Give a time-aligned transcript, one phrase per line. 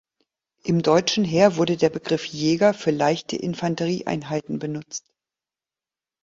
[0.63, 5.05] Im deutschen Heer wurde der Begriff Jäger für leichte Infanterie-Einheiten benutzt.